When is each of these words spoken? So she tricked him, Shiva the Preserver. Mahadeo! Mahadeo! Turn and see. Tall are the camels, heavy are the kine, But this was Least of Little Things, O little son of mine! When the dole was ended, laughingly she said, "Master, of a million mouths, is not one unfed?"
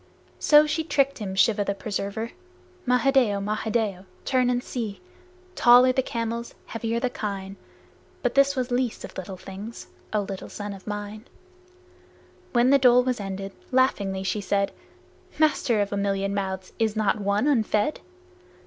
So 0.39 0.65
she 0.65 0.83
tricked 0.83 1.19
him, 1.19 1.35
Shiva 1.35 1.63
the 1.63 1.75
Preserver. 1.75 2.31
Mahadeo! 2.87 3.39
Mahadeo! 3.39 4.05
Turn 4.25 4.49
and 4.49 4.63
see. 4.63 4.99
Tall 5.53 5.85
are 5.85 5.91
the 5.93 6.01
camels, 6.01 6.55
heavy 6.65 6.95
are 6.95 6.99
the 6.99 7.11
kine, 7.11 7.55
But 8.23 8.33
this 8.33 8.55
was 8.55 8.71
Least 8.71 9.03
of 9.05 9.15
Little 9.15 9.37
Things, 9.37 9.89
O 10.11 10.21
little 10.21 10.49
son 10.49 10.73
of 10.73 10.87
mine! 10.87 11.25
When 12.51 12.71
the 12.71 12.79
dole 12.79 13.03
was 13.03 13.19
ended, 13.19 13.51
laughingly 13.71 14.23
she 14.23 14.41
said, 14.41 14.71
"Master, 15.37 15.79
of 15.81 15.93
a 15.93 15.97
million 15.97 16.33
mouths, 16.33 16.73
is 16.79 16.95
not 16.95 17.21
one 17.21 17.45
unfed?" 17.45 17.99